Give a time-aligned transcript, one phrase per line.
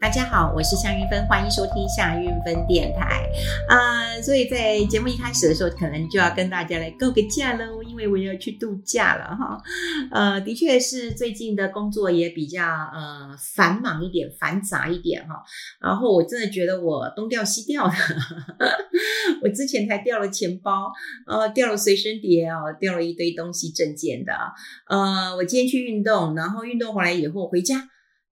[0.00, 3.28] 大家好，我是夏云芬，欢迎收听夏云芬电台。
[3.68, 9.60] 啊、所以在节目一开始的时候，可能就要跟大家来告个假喽，因为我要去度假了哈。
[10.12, 15.42] 呃，的确是最近的工作也比较呃繁忙一点、繁杂一点哈。
[15.80, 17.94] 然后我真的觉得我东掉西掉的，
[19.42, 20.92] 我之前才掉了钱包，
[21.26, 24.32] 呃，掉了随身碟哦，掉了一堆东西证件的。
[24.88, 27.88] 呃，我今天去运动，然后运动回来以后回家。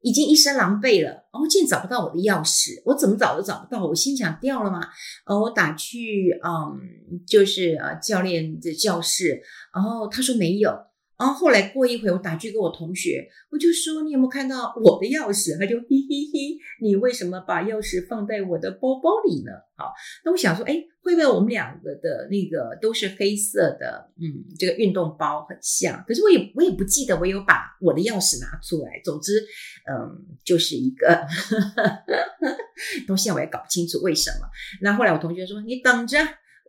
[0.06, 4.80] 已经一身狼狈了，然后，竟然找不到我的钥匙，我怎么找都找不到，我心想掉了吗？
[5.24, 6.78] 呃，我打去，嗯，
[7.26, 9.42] 就是呃教练的教室，
[9.74, 10.70] 然后他说没有，
[11.18, 15.58] 然后后来过一会，我打去给我同学，我就说你有没有看到我的钥匙？
[15.58, 19.52] 他就嘿嘿嘿，你为什么把钥匙放在我的包包里呢？
[19.76, 19.92] 好，
[20.24, 20.84] 那我想说，哎。
[21.06, 24.10] 会不会我们两个的那个都是黑色的？
[24.20, 29.00] 嗯，这个运动包很像，可是我也我也不记得我有把我的钥匙拿出来。
[29.04, 29.40] 总之，
[29.88, 31.06] 嗯，就是一个
[33.06, 34.48] 到现在我也搞不清楚为什么。
[34.82, 36.18] 那后来我同学说：“你等着，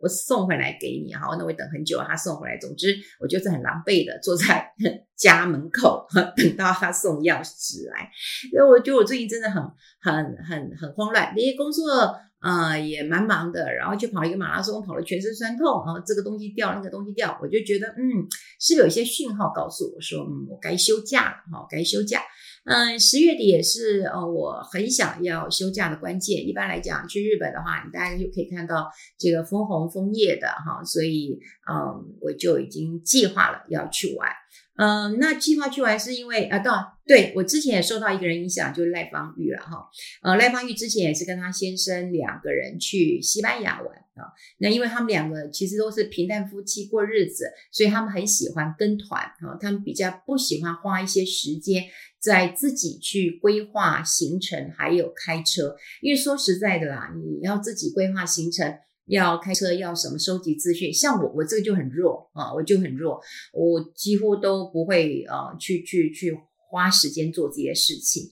[0.01, 2.57] 我送回来给你。”好，那我等很久，他送回来。
[2.57, 4.71] 总之，我就是很狼狈的坐在
[5.15, 8.09] 家门口，等到他送钥匙来。
[8.51, 9.63] 因为我觉得我最近真的很
[10.01, 12.15] 很很很慌乱，那些工作。
[12.39, 22.21] 啊、也蛮忙的，然后就跑一个马拉松，跑了全身酸痛啊，这个东西掉，那个东西掉，我就觉得，嗯，是不是有一些讯号告诉我说，嗯，我该休假了，哈，该休假。
[22.69, 26.45] 嗯，十月底也是，呃，我很想要休假的关键。
[26.45, 31.39] 一般来讲，去日本的话，你大家就可以看到这个枫红枫叶的，哈，所以，
[31.71, 34.29] 嗯，我就已经计划了要去玩。
[34.75, 39.87] 嗯，那计划去玩是因为啊，到对我之前也受到一个人影响，就是赖芳玉了哈。
[40.21, 44.27] 呃，赖芳玉之前也是跟他先生两个人去西班牙玩啊。
[44.57, 49.57] 那因为他们两个其实都是平淡夫妻过日子，所以他们很喜欢跟团啊。
[49.59, 51.83] 他们比较不喜欢花一些时间
[52.19, 55.75] 在自己去规划行程，还有开车。
[56.01, 58.77] 因为说实在的啦，你要自己规划行程。
[59.09, 60.93] 要开车，要什么收集资讯？
[60.93, 63.17] 像我，我这个就很弱啊，我就很弱，
[63.53, 66.37] 我几乎都不会啊，去去去
[66.69, 68.23] 花时间做这些事情。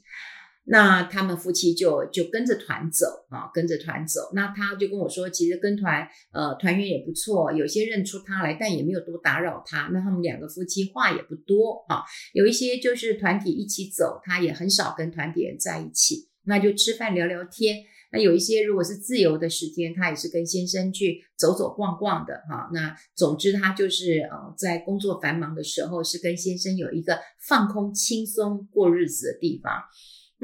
[0.68, 4.32] 那他们夫妻就就跟着团走啊，跟着团走。
[4.34, 9.90] 那他就跟我说，其实跟团呃团员也不错，有些认出他来，但也没有多打扰他。
[9.94, 12.02] 那他们两个夫妻话也不多啊，
[12.34, 17.84] 有一些就是团体一起走，他也很少跟团体人在一起，那就吃饭聊聊天。
[18.12, 22.70] 那有一些如果是自由的时间，他也是跟先生去走走逛逛的哈。
[22.74, 29.72] 那总之他就是呃，在工作繁忙的时候，是跟先生有一个放空、轻松过日子的地方。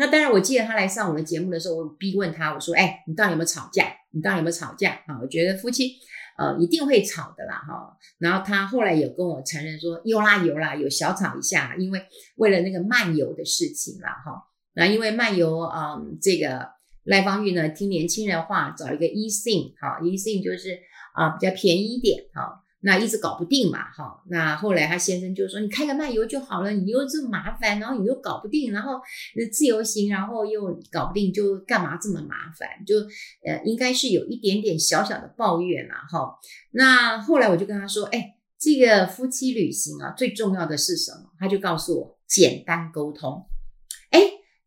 [0.02, 3.86] 那当然，我记得他来上我的节目的时候，我逼问他，我说：“哎，你到底有没有吵架？
[4.10, 5.94] 你到底有没有吵架？”啊，我觉得夫妻
[6.40, 7.96] 呃一定会吵的啦哈。
[8.18, 12.02] 然后他后来有跟我承认说：“有啦有啦，有小吵一下，因为
[12.38, 14.42] 为了那个漫游的事情啦哈。
[14.74, 16.68] 那因为漫游嗯这个。”
[17.06, 20.80] 赖芳玉呢，听年轻人话，找一个 eSIM，好，eSIM 就是
[21.16, 29.00] 啊比较便宜一点，好，那一直搞不定嘛，哈，那后来他先生就说，你开个漫游就好了，你又这么麻烦，然后你又搞不定，然后
[29.52, 32.68] 自由行，然后又搞不定，就干嘛这么麻烦？
[32.86, 32.96] 就
[33.46, 36.36] 呃，应该是有一点点小小的抱怨啦，哈。
[36.72, 41.32] 那后来我就跟他说，哎，这个夫妻旅行啊，最重要的是什么？
[41.40, 43.46] 他就告诉我，简单沟通。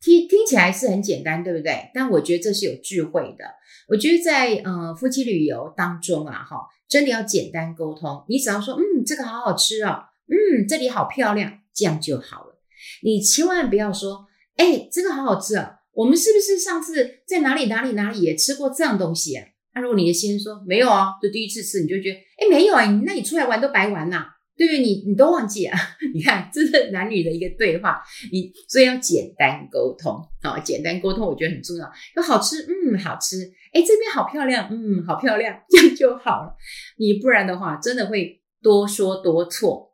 [0.01, 1.91] 听听起来是很简单，对不对？
[1.95, 3.45] 但我觉得这是有智慧的。
[3.89, 6.59] 我觉得在呃夫妻旅游当中啊，哈，
[6.89, 8.25] 真的要简单沟通。
[8.29, 12.61] 你只要说，嗯，这个好好吃哦，嗯，这里好漂亮，这样就好了。
[13.03, 19.47] 你千万不要说，哎，这个好好吃啊，我们是不是上次在哪里哪里哪里也吃过这样东西啊？
[19.75, 24.27] 那如果你的先生说没有啊，就第一次吃，你就觉得，哎，没有啊，那你出来玩都白玩呐。
[24.57, 24.81] 对不对？
[24.81, 25.79] 你你都忘记啊？
[26.15, 31.91] 你看，这是男女的一个对话，你所以要简单沟通啊，简单沟通我觉得很重要。
[32.17, 36.55] 有好吃，嗯，好吃，哎，这边好漂亮，嗯，好漂亮， 这样就好了。
[36.99, 39.93] 你不然的话，真的会多说多错。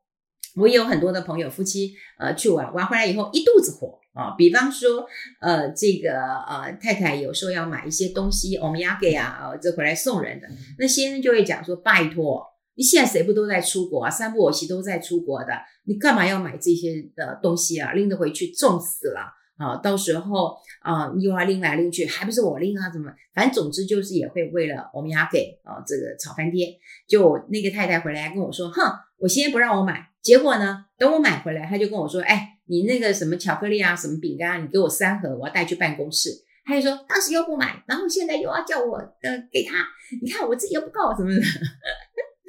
[0.56, 4.34] 我也有很多的朋友，夫妻呃去玩，玩回来以后一肚子火啊。
[4.36, 5.07] 比方说，
[5.41, 10.48] 呃，这个呃太太有时候要买一些东西，我们要给啊，呃，这回来送人的，
[10.78, 12.45] 那先生就会讲说，拜托。
[12.80, 14.09] 你现在谁不都在出国啊？
[14.09, 15.53] 三不五时都在出国的，
[15.84, 17.92] 你干嘛要买这些的东西啊？
[17.92, 19.21] 拎着回去重死了
[19.59, 19.77] 啊！
[19.82, 22.88] 到时候啊，又要拎来拎去，还不是我拎啊？
[22.88, 23.12] 怎么？
[23.34, 26.71] 反正总之就是也会为了欧米亚给啊，这个吵翻天。
[27.06, 28.80] 就那个太太回来跟我说，哼，
[29.18, 36.30] 我先不让我买，结果呢，等我买回来，他就跟我说，哎，你那个什么巧克力啊，什么饼干啊，你给我三盒，我要带去办公室。
[36.62, 39.84] 他就说当时又不买，然后现在又要叫我呃给他，
[40.22, 41.41] 你看我自己又不够什么的。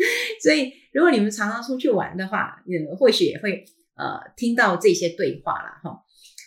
[0.41, 3.65] 所以，如果你们常常出去玩的话，嗯，或许也会
[3.95, 6.03] 呃听到这些对话了哈。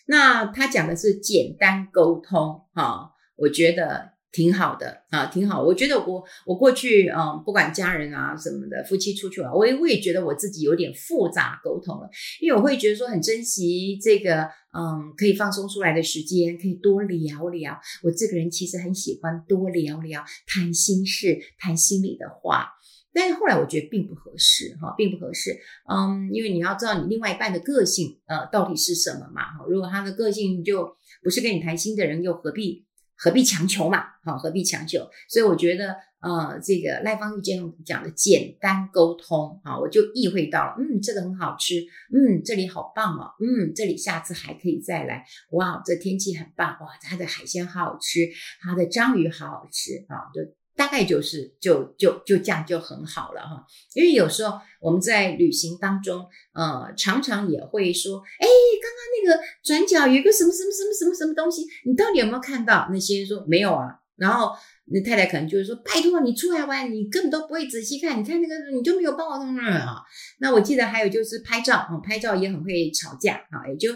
[0.07, 4.15] 那他讲的是简单沟通哈，我觉得。
[4.35, 5.63] 挺好的啊，挺好。
[5.63, 12.11] 我觉得我我过去嗯，不管家人啊什么的，夫妻出去玩，我也我也觉得我自己有点复杂沟通了，
[12.41, 17.81] 因为我会觉得说很珍惜这个嗯，可以放松出来的时间，可以多聊聊。
[18.03, 22.73] 我这个人其实很喜欢多聊聊，谈心事，谈心里的话。
[23.15, 25.57] 但是后来我觉得并不合适哈，并不合适。
[25.89, 29.65] 嗯，因为你要知道你另外一半的个性呃到底是什么嘛哈。
[29.69, 32.85] 如果他的个性就不是跟你谈心的人，又何必？
[33.17, 34.05] 何必强求嘛？
[34.25, 35.09] 好，何必强求？
[35.29, 41.77] 所以我觉得，呃，这个赖芳玉今天讲的简单沟通啊，我就意会到了，嗯，这个很好吃，
[42.13, 48.29] 嗯，这里好棒哦，嗯，这里下次还可以再来，哇，这天气很棒，哇，它的海鲜好好吃，
[48.61, 50.41] 它的章鱼好好吃啊，就。
[50.77, 58.47] 大概就是就就就这样就很好了哈，因为有时候我们在旅行当中，呃，常常也会说，哎，
[58.83, 62.89] 刚刚那个转角有一个什么什么什么什么什么东西，你到底有没有看到？
[62.91, 63.87] 那些人说没有啊，
[64.17, 64.51] 然后
[64.87, 70.03] 那太太可能就是说，拜托你出来玩，你根本都不会仔细看，你看那个你就没有帮我弄啊。
[70.41, 73.93] 那我记得还有就是拍照啊，拍照也很会吵架啊，也就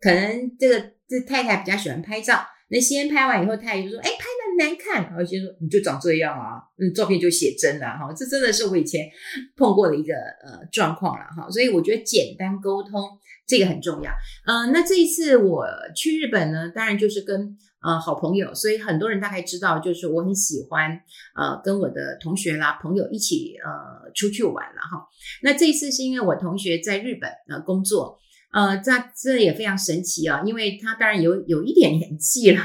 [0.00, 4.24] 可能这个这太太比较喜欢拍照，那先拍完以后，太太就说，哎，拍。
[4.56, 9.08] 难看，然后就说你就长这样啊，嗯，照片就写真了哈，这真的是我以前
[9.56, 13.02] 碰过的一个呃状况了哈，所以我觉得简单沟通
[13.46, 14.10] 这个很重要。
[14.46, 20.90] 嗯、那这一次我去日本呢，当然就是跟呃好朋友，所以很多人大概知道，就是我很喜欢
[21.34, 25.06] 呃跟我的同学啦朋友一起呃出去玩了哈。
[25.42, 28.18] 那这一次是因为我同学在日本呃工作。
[28.52, 32.62] 呃，这这也非常神奇啊，因为他当然有有一点年纪了，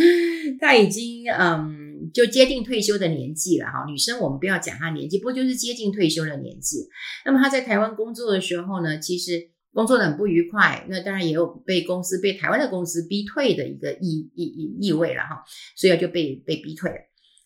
[0.60, 3.84] 他已经嗯就接近退休的年纪了哈。
[3.86, 6.88] 女生我们不要讲她年纪，不过就是接近退休的年纪。
[7.24, 15.44] 那么他在台湾工作的时候呢，其实工作的很不愉快，那当然也有被公司被台湾的公司逼退的一个意意意意味了哈，
[15.76, 16.96] 所以就被被逼退了。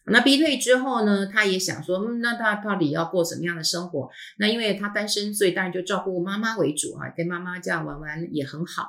[0.06, 4.08] 那逼退之后呢，他也想说，嗯，那他到底要过什么样的生活？
[4.38, 8.84] 那因为他单身，所以当然就照顾妈妈为主哈，跟妈妈这样玩玩也很好。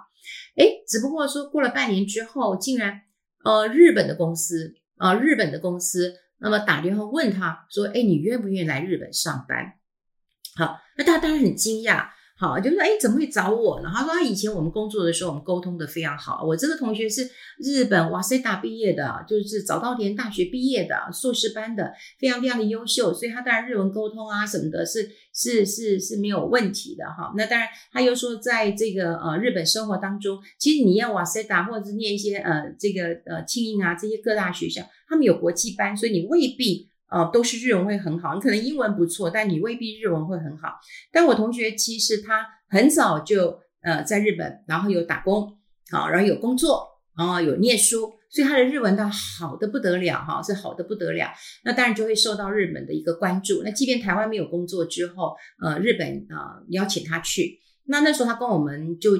[0.57, 3.01] 诶，只不过说过了半年之后，竟然
[3.45, 9.75] 呃日本的公司啊、呃，日本的公司，那么打电话问他说，哎，你愿不愿意来日本上班？
[10.57, 12.09] 好，那他当然很惊讶。
[12.37, 13.89] 好，就说哎，怎么会找我呢？
[13.95, 16.43] 他说他以前我们工作的时候，我们沟通的非常好。
[16.43, 17.29] 我这个同学是
[17.59, 27.33] 日本哇塞大毕业的，就是早稻田大学毕业的硕士班的，非常非常的优秀，所以他当然日文沟通啊什么的，是是是是没有问题的哈。
[27.37, 36.89] 那当然他又说，在这个呃日本生活当中，其实你要哇塞大或者是念一些呃这个呃庆应啊这些各大学校，他们有国际班，所以你未必。
[37.09, 40.79] 呃，都是日文会很好，你可能英文不错，但你未必日文会很好。
[41.11, 45.57] 但我同学其实他很早就呃在日本，然后有打工，
[45.91, 51.31] 好，然后有工作，然后有念书，所以他的日文倒好的不得了哈，是好的不得了。
[51.63, 53.61] 那当然就会受到日本的一个关注。
[53.63, 59.11] 那即便台湾没有工作之后，呃，日本啊、邀请他去，那那时候他跟我们就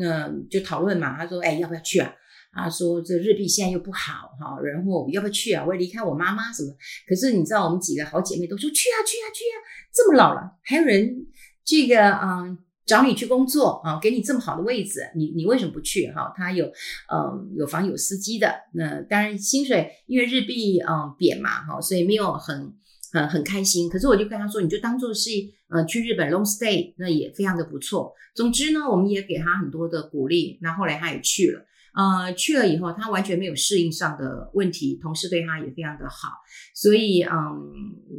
[0.00, 2.10] 呃就讨论嘛，他说，哎，要不要去啊？
[2.54, 5.64] 他说：“这日币现在又不好哈，然后要不要去啊？
[5.66, 6.72] 我要离开我妈妈什么？
[7.08, 9.56] 可是你知道，我们几个好姐妹都说去啊，去啊，去啊！
[9.92, 11.26] 这么老了，还有人
[11.64, 12.56] 这个嗯
[12.86, 16.32] 找你去工作啊，给你这么好的位置，你你为什么不去哈？
[16.36, 16.66] 他有
[17.12, 22.72] 嗯有房有司机的，那当然薪水因为日币嗯贬嘛哈，所以没有很
[23.12, 23.88] 很很开心。
[23.88, 25.30] 可是我就跟他说，你就当做是
[25.68, 28.14] 呃去日本 long stay，那也非常的不错。
[28.34, 30.58] 总之呢，我们也给他很多的鼓励。
[30.62, 36.28] 那后来他也去了。”呃，去了以后，他完全没有适应上的问题，同事对他也非常的好，
[36.74, 37.32] 所以嗯，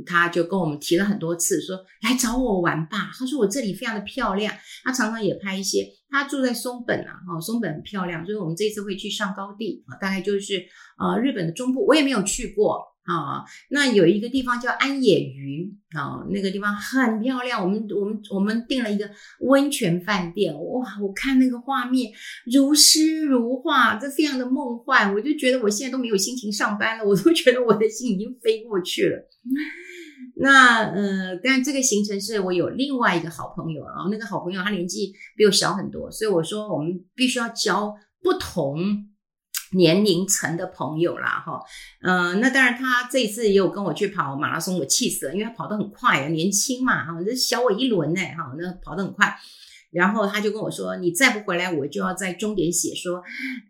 [0.06, 3.12] 他就跟我们提了很多次，说来找我玩吧。
[3.18, 4.54] 他说我这里非常的漂亮，
[4.84, 5.86] 他常常也拍一些。
[6.10, 10.66] 他住在松本啊，哈，松本很漂亮，所以我们这次会去上高地啊，大概就是
[10.98, 12.95] 呃日本的中部，我也没有去过。
[13.06, 17.62] 啊，那有一个地方叫安野云啊，那个地方很漂亮。
[17.62, 19.08] 我们我们我们订了一个
[19.42, 20.84] 温泉饭店，哇！
[21.00, 22.12] 我看那个画面
[22.52, 25.14] 如诗如画，这非常的梦幻。
[25.14, 29.30] 我就觉得我现在都没有心情上班了，我都觉得我的心已经飞过去了。
[30.38, 38.80] 那呃，但这个行程是我有另外一个好朋友啊，那个好朋友他年纪比我小很多，所以我说我们必须要交不同。
[39.76, 41.62] 年龄层的朋友啦，哈，
[42.02, 49.36] 嗯，那当然，他这一次也有跟我去跑马拉松，我气死了，因为他跑得很快啊，年轻嘛，哈，这小我一轮呢，哈，那跑得很快，
[49.92, 53.22] 然后他就跟我说，你再不回来，我就要在终点写说，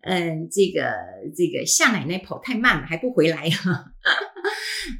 [0.03, 0.93] 嗯，这个
[1.35, 3.85] 这个夏奶奶跑太慢了，还不回来，哈，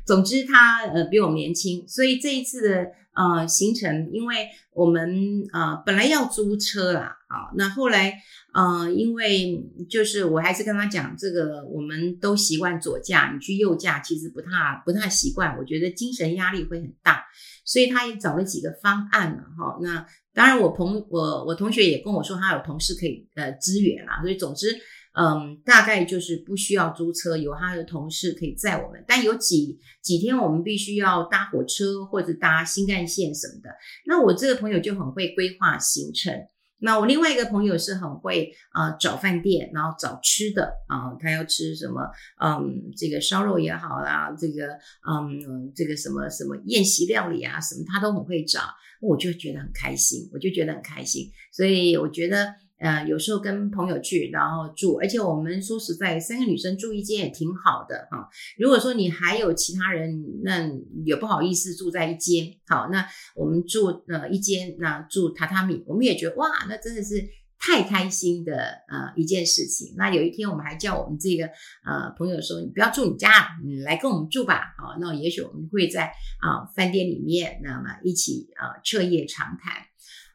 [0.06, 8.14] 总之他呃比我年轻，所以这一次的呃行程，因为我们呃本来要租车啦，啊，那后来
[8.54, 14.50] 呃因为就是我还是跟他讲，这个我们都习惯左驾，你去右驾其实不太
[14.86, 17.24] 不太习惯，我觉得精神压力会很大，
[17.66, 19.80] 所以他也找了几个方案了哈。
[19.82, 24.78] 那当然我朋我我同学也跟我说，他有同事可以呃支援啦，所以总之。
[25.18, 29.02] 嗯，大概就是不需要租车，有他的同事可以载我们。
[29.08, 33.70] 但有几几天我们必须要搭火车或者搭新干线什么的。
[34.06, 36.34] 那我这个朋友就很会规划行程。
[36.80, 42.02] 那我另外一个朋友是很会啊、找饭店，然后找吃的啊、他要吃什么？
[42.44, 44.68] 嗯，这个烧肉也好啦，这个
[45.10, 48.60] 嗯这个什么什么宴席料理啊什么，他都很会找。
[49.00, 51.32] 我就觉得很开心，我就觉得很开心。
[51.54, 52.54] 所以我觉得。
[52.78, 58.28] 呃，有时候跟朋友去，然后住，而且我们说实在，三个女生住一间也挺好的哈。
[58.58, 60.70] 如果说你还有其他人，那
[61.06, 62.54] 也不好意思住在一间。
[62.68, 67.26] 好，那我们住呃一间，那住榻榻米，我们也觉得哇，那真的是
[67.58, 68.54] 太开心的
[68.90, 69.94] 呃一件事情。
[69.96, 71.46] 那有一天我们还叫我们这个
[71.86, 74.76] 呃朋友说，你不要住你家，你来跟我们住吧。
[74.78, 79.74] 好，那也许我们会在啊饭店里面，那么一起呃彻夜长谈。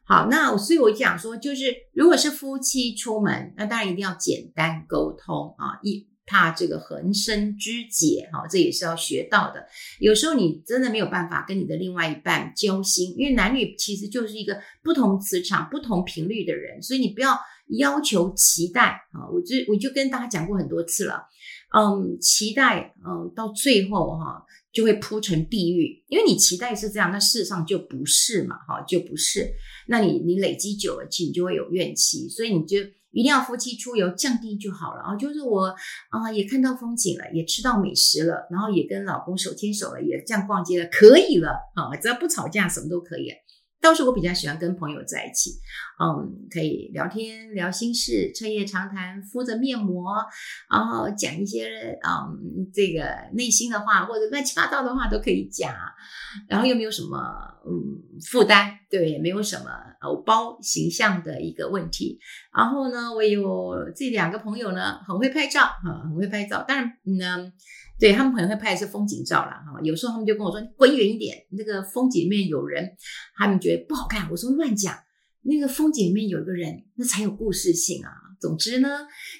[0.03, 9.65] 好，那所以我讲说，就是如果是夫妻出门，那当然一定要简单沟通啊，一怕这个横生枝节，哈，这也是要学到的。
[9.99, 17.37] 有时候你真的没有办法跟你的另外一半交心，因为男女其实就是一个不同磁场、不同频率的人，所以你不要
[17.77, 19.29] 要求期待啊。
[19.31, 21.23] 我就我就跟大家讲过很多次了，
[21.73, 24.45] 嗯，期待，嗯，到最后哈。
[24.71, 29.51] 就会铺成地狱，因为你期待是这样，那事实上就不是嘛，哈，就不是。
[29.87, 32.77] 那你你累积久了，其实你就会有怨气，所以你就
[33.11, 35.15] 一定要夫妻出游降低就好了啊。
[35.15, 35.75] 就是我
[36.09, 43.29] 啊，也看到风景了，也吃到美食了，然后也跟老公手牵手了，也这样逛街了，可以了啊，只要不吵架，什么都可以。
[43.81, 45.59] 倒是我比较喜欢跟朋友在一起，
[45.99, 50.13] 嗯，可以聊天聊心事，彻夜长谈，敷着面膜，
[50.69, 55.73] 然后讲一些嗯这个内心的话或者乱七八糟的话都可以讲，
[56.47, 57.17] 然后又没有什么
[57.65, 57.71] 嗯
[58.29, 59.71] 负担，对，也没有什么
[60.01, 62.19] 偶包形象的一个问题。
[62.55, 67.51] 然后呢，我有这两个朋友呢，很会拍照，哈，很会拍照，当然呢。
[68.01, 72.97] 对，他们可能会拍的是风景照啦，哈，有时候他们就跟我说：“你滚远一点，那个风景里面有人，
[73.37, 74.97] 他们觉得不好看。”我说：“乱讲，
[75.43, 78.09] 那个风景里面有一个人，那才有故事性啊。”
[78.41, 78.89] 总之呢，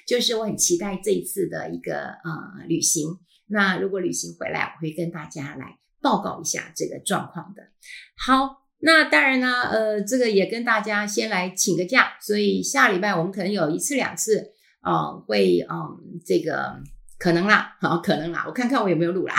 [0.06, 3.08] 就是我很期待这一次的一个呃旅行。
[3.48, 7.64] 那如果旅行回来，我会跟大家来报告一下这个状况的。
[8.16, 14.52] 好，那当然呢，呃，这个也跟大家先来请个假，所以下礼拜我们可能有一次两次，
[14.82, 16.80] 呃，会嗯、呃、这个。
[17.22, 19.36] 可能啦，好，可能啦，我看看我有没有录啦，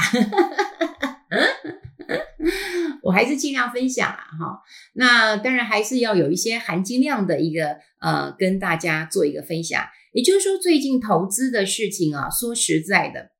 [3.03, 4.61] 我还是尽量分享啦，哈。
[4.93, 9.83] 那当然还是要有一些含金量的一个呃，跟大家做一个分享。
[10.13, 13.32] 也就是说，最近投资的事情啊，说实在的。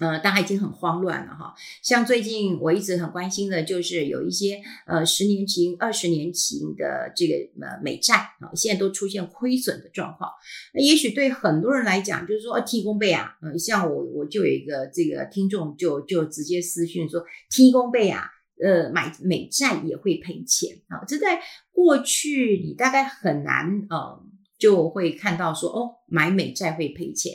[0.00, 1.54] 呃，大家已经很慌乱了哈。
[1.82, 10.30] 像最近我一直很关心的，就是有一些呃十年期、二十年期的这个呃美债啊，现在都出现亏损的状况。
[10.72, 18.24] 那也许对很多人来讲，就是说 T 公伯啊，呃，像我我就有一个这个听众就就直接私讯说，T 公伯啊，
[18.64, 21.04] 呃，买美债也会赔钱啊。
[21.06, 21.42] 这在
[21.72, 24.18] 过去你大概很难呃
[24.58, 27.34] 就会看到说哦，买美债会赔钱。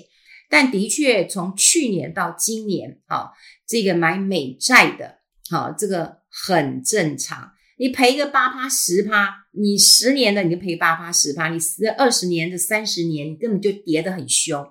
[0.50, 3.32] 但的确，从去年到今年，啊，
[3.68, 7.52] 这个买美债的，好，这个很正常。
[7.78, 14.66] 你赔个八趴十趴，你十年的你就赔八趴十趴，你十二十年的三十年，你根本就跌得很凶。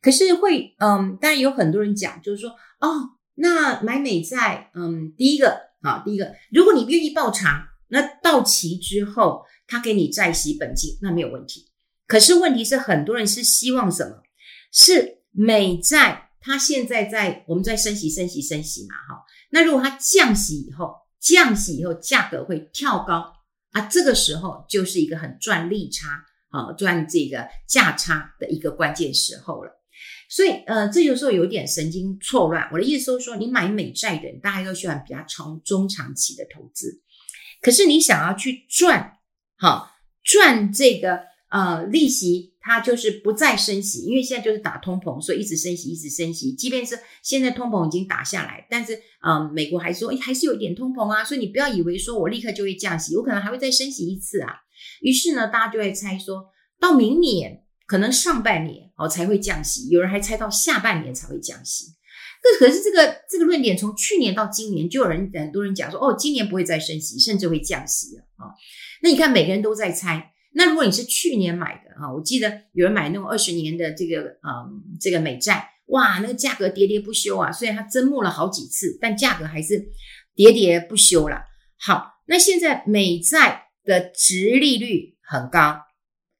[0.00, 2.50] 可是会，嗯，当然有很多人讲，就是说，
[2.80, 11.66] 哦，那买美债，嗯，第一个，好，第一个，如果你愿意抱长，那到期之后他给你债息本金，那没有问题。
[12.06, 14.22] 可是问题是，很多人是希望什么？
[14.72, 19.24] 是美债，它现在在我们在升息、升息、升息嘛，哈。
[19.50, 23.32] 那如果它降息以后，降息以后价格会跳高
[23.72, 29.70] 啊，这个时候就是一个很赚利差啊，赚这个价差的一个关键时候了。
[30.28, 32.68] 所以，呃，这有时候有点神经错乱。
[32.72, 37.02] 我的意思是说，你买美债的人，大家都喜欢比较长、中长期的投资。
[37.60, 39.18] 可是你想要去赚，
[39.58, 39.90] 哈，
[40.22, 42.49] 赚这个呃利息。
[42.62, 46.52] 它就是不再升息，因为现在就是打通膨，所以一直升息，一直升息。
[46.52, 51.24] 即便是现在通膨已经打下来，但是，嗯，美国还说，诶，还是有一点通膨啊。
[51.24, 54.52] 所以你不要以为说我立刻就会降息，我可能还会再升息一次啊。
[55.00, 56.44] 于是呢，大家就会猜说，
[56.78, 61.86] 到明年可能上半年哦才会降息，有人还猜到下半年才会降息。
[62.42, 68.52] 那可是这个这个论点从去年到今年，就有人很多人讲说，哦，今年不会再升息，甚至会降息了啊。
[69.02, 70.32] 那你看，每个人都在猜。
[70.52, 77.52] 那如果你是去年买的啊，我记得有人买那种二十年的这个嗯这个美债，哇，那个价格喋喋不休啊。
[77.52, 79.78] 虽然它增募了好几次，但价格还是
[80.36, 81.42] 喋喋不休了。
[81.78, 85.80] 好，那现在美债的殖利率很高，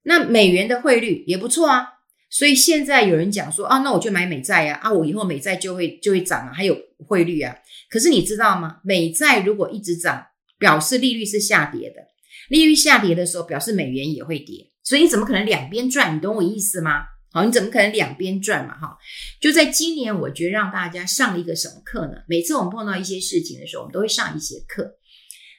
[0.02, 1.86] 那美元的汇率也不错啊。
[2.30, 6.76] 所以现在有人讲说啊，那我就买美债呀，啊，我以后美债就会就会涨啊，还有
[7.06, 7.56] 汇率啊。
[7.88, 8.80] 可是你知道吗？
[8.84, 10.26] 美债如果一直涨，
[10.58, 12.09] 表示利率是下跌的。
[12.50, 16.16] 利率下跌的时候，表示美元也会跌，所以你怎么可能两边赚？
[16.16, 17.04] 你懂我意思吗？
[17.32, 18.74] 好，你怎么可能两边赚嘛？
[18.76, 18.98] 哈，
[19.40, 22.14] 就在今年，我觉得让大家上一个什么课呢？
[22.26, 24.96] 每次我们碰到一些事情的时候，我们都会上一些课。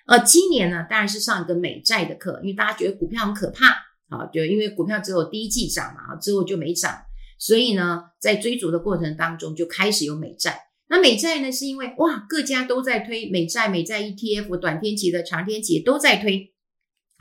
[0.05, 3.67] 呃，今年呢，当然是上一个美债的课，因为大家觉得股票很可怕
[4.09, 6.93] 啊，就因为股票只有第一季涨嘛，之后就没涨，
[7.39, 10.59] 所以呢，在追逐的过程当中，就开始有美债。
[10.89, 16.50] 那美债呢，是因为哇，各家都在推美债，美债 ETF，短天期的、长天期都在推。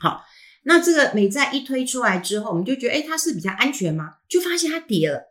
[0.01, 0.23] 好，
[0.63, 4.15] 那这个美债一推出来之后，我们就觉得，诶，它是比较安全吗？
[4.27, 5.21] 就发现它跌了。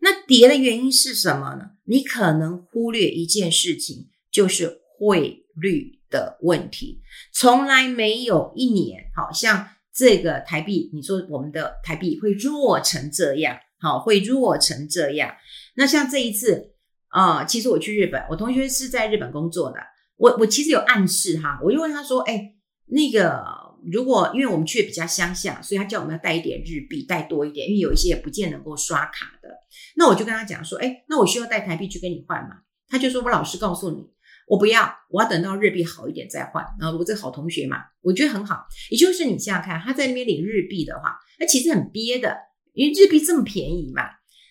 [0.00, 1.70] 那跌的原因是什么呢？
[1.84, 7.00] 你可能忽略一件事情，就是汇率的问题。
[7.32, 15.32] 从来没有一年，好像这个台币，你说我们的台币会弱成这样，好，会弱成这样。
[15.76, 16.72] 那像这一次，
[17.08, 19.78] 啊、其实我去日本，我同学是在日本工作的，
[20.16, 22.56] 我我其实有暗示哈，我就问他说，诶，
[22.86, 23.65] 那个。
[23.90, 29.48] 如果因为我们去的比较乡下，所以他叫我们要带一点日币，带多一点，因为有一些也不见能够刷卡的。
[29.96, 32.56] 那我就跟他讲说，哎，那我需要带台币去跟你换嘛？
[32.88, 34.06] 他就说，我老实告诉你，
[34.46, 36.64] 我不要，我要等到日币好一点再换。
[36.80, 38.66] 然后我这个好同学嘛，我觉得很好。
[38.90, 42.36] 也就是你想想看，他在那边领日币的话，那其实很憋的，
[42.74, 44.02] 因为日币这么便宜嘛。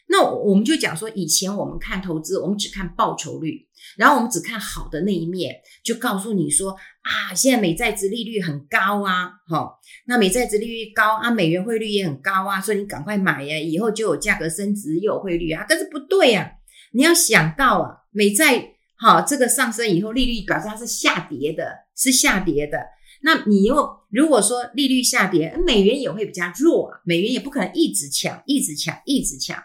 [0.08, 6.72] 那我们就讲说，以前我们看投资，我们只看报酬率，然后我们只看好的那一面，就告诉你说
[7.02, 15.66] 啊，现在美债值利率很高啊，好，那美债值利率高啊，美元汇率也很高啊，所以你赶快买呀，以后就有价格升值，又有汇率啊。
[15.68, 16.52] 但是不对呀，
[16.94, 22.78] 你要想到啊，美债好这个上升以后，利率表示它是下跌的，是下跌的。
[23.24, 29.58] 那你又如果说利率下跌，美元也会比较弱啊，美元也不可能一直强，一直强，一直强。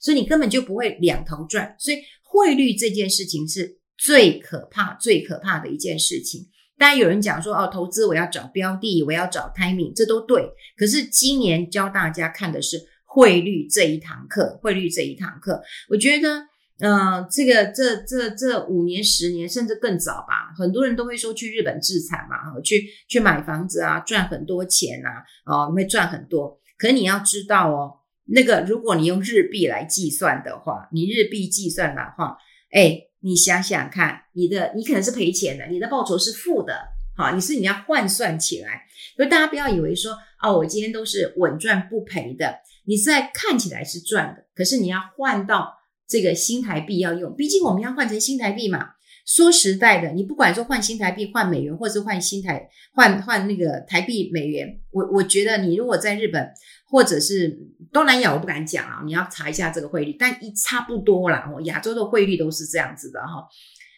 [0.00, 6.48] 所以你根本就不会两头赚，所以汇率这件事情是最可怕、最可怕的一件事情。
[6.78, 10.48] 当然有人讲说，哦，投资我要找标的，我要找 timing，这都对。
[10.76, 16.46] 可是今年教大家看的是汇率这一堂课，汇率这一堂课，我觉得，
[16.78, 26.60] 呃，这个这这这五年、十年甚至更早吧，很多人都会说去日本置产嘛，去去买房子啊，赚很多钱啊，哦，会赚很多。
[26.78, 27.97] 可你要知道哦。
[28.30, 32.36] 那个，如果你用日币来计算的话，你日币计算的话，
[32.70, 36.74] 哎，你想想看，你的你可能是赔钱的，你的报酬是负的，
[37.16, 38.82] 好，你是你要换算起来，
[39.16, 40.12] 所以大家不要以为说，
[40.42, 45.74] 哦，我今天都是稳赚不赔的，你是在看起来是赚的，可是你要换到
[46.06, 48.90] 这个新台币要用，毕竟我们要换成新台币嘛。
[49.28, 56.50] 说实在的，你不管说换新台币、换美元，或是换新台换换那个台币美元，我我觉得你如果在日本
[56.86, 57.58] 或者是
[57.92, 63.46] 东南亚，我不敢讲啊，你要查一下这个汇率，但一差不多啦，哦，亚洲的汇率都是这样子的哈。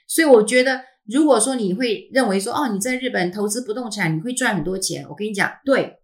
[0.08, 5.98] 所以我觉得，如果说你会认为说，哦，你在日本投资不动产，你会赚很多钱，我跟你讲，对，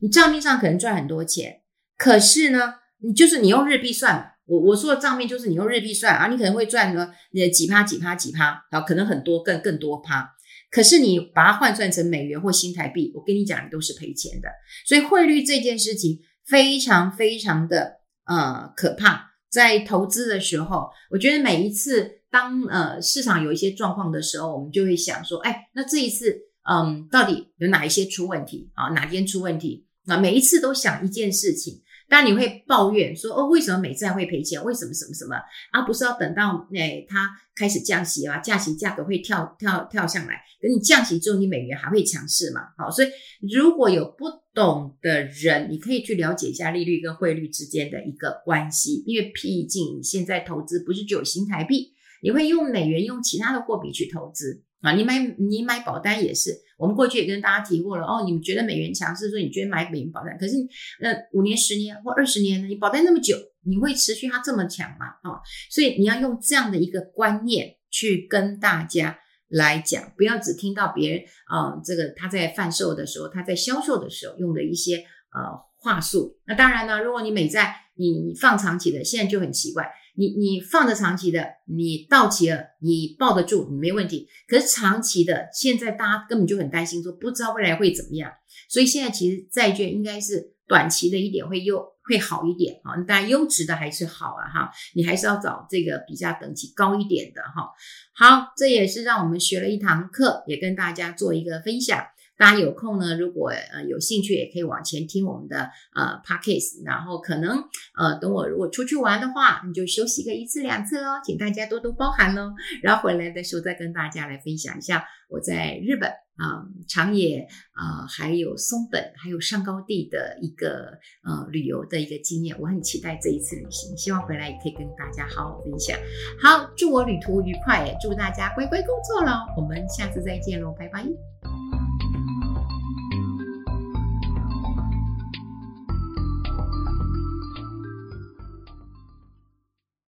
[0.00, 1.62] 你账面上可能赚很多钱，
[1.96, 4.34] 可是呢，你就是你用日币算。
[4.48, 10.28] 我我说的账面就是你用日币算啊，你可能会赚个呃几趴几趴几趴，然后可能很多更更多趴。
[10.70, 14.48] 可是你把它换算成美元或新台币，我跟你讲，你都是赔钱的。
[14.86, 19.26] 所以汇率这件事情非常非常的呃可怕。
[19.50, 26.38] 在投资的时候，我觉得每一次当呃市场有一些状况的时候，我们就会想说，哎，那这一次
[26.70, 28.88] 嗯到底有哪一些出问题啊？
[28.90, 29.86] 哪边出问题？
[30.06, 31.80] 啊，每一次都想一件事情。
[32.08, 34.62] 当然你会抱怨说哦，为什么美债会赔钱？
[34.64, 35.36] 为什么什么什么？
[35.72, 40.40] 而、不是要等到诶它开始降息啊，降息价格会跳跳跳上来。
[40.60, 42.62] 等你降息之后，你美元还会强势嘛？
[42.76, 43.08] 好，所以
[43.52, 51.92] 如果有不懂的人，你可以去了解一下利率跟汇率之间的一个关系，因为毕竟你现在投资不是只有新台币，
[52.22, 54.64] 你会用美元，用其他的货币去投资。
[54.80, 58.22] 啊，你买你买保单也是，我们过去也跟大家提过了哦。
[58.24, 60.54] 你们觉得美元强势，所以你觉得买美元保单，可是
[61.00, 62.68] 那五年、十年或二十年呢？
[62.68, 65.06] 你保单那么久，你会持续它这么强吗？
[65.22, 74.98] 啊，所以你要用这样的一个观念去跟大家来讲，不要只听到别人啊、这个他在贩售的时候，他在销售的时候用的一些
[75.34, 76.38] 呃话术。
[76.46, 79.90] 那当然呢，如果你美债你放长期的，现在就很奇怪。
[80.18, 84.26] 你你放着长期的，你到期了，你抱得住，你没问题。
[84.48, 88.28] 可是长期的，现在大家根本就很担心，说不知道未来会怎么样。
[88.68, 97.70] 所以现在其实债券应该是短期的一点会优会好一点啊，当然优质的还是好啊哈，你还是要找这个比较等级高一点的哈。
[98.14, 102.04] 好，这也是让我们学了一堂课，也跟大家做一个分享。
[102.36, 107.64] 大家有空呢，如果呃有兴趣，也可以往前听我们的呃 podcast，然后可能
[107.98, 112.52] 呃等我如果出去玩的话，你就休息个一次两次哦，请大家多多包涵喽。
[112.80, 125.98] 然后回来的时候再跟大家来分享一下我在日本啊、长野啊、还有松本还有上高地的一个呃旅游的一个经验，我很期待这一次旅行，希望回来也可以跟大家好好分享。
[126.40, 129.32] 好，祝我旅途愉快，祝大家乖乖工作喽。
[129.56, 131.04] 我们下次再见喽，拜拜。